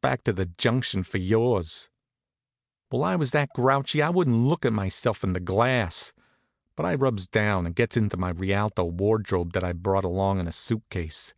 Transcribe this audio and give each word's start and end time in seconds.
Back 0.00 0.24
to 0.24 0.32
the 0.32 0.46
junction 0.46 1.04
for 1.04 1.18
yours." 1.18 1.88
Well, 2.90 3.04
I 3.04 3.14
was 3.14 3.30
that 3.30 3.50
grouchy 3.54 4.02
I 4.02 4.10
wouldn't 4.10 4.36
look 4.48 4.66
at 4.66 4.72
myself 4.72 5.22
in 5.22 5.34
the 5.34 5.38
glass. 5.38 6.12
But 6.74 6.84
I 6.84 6.96
rubs 6.96 7.28
down 7.28 7.64
and 7.64 7.76
gets 7.76 7.96
into 7.96 8.16
my 8.16 8.30
Rialto 8.30 8.82
wardrobe 8.82 9.52
that 9.52 9.62
I'd 9.62 9.84
brought 9.84 10.02
along 10.02 10.40
in 10.40 10.48
a 10.48 10.52
suit 10.52 10.82
case. 10.90 11.32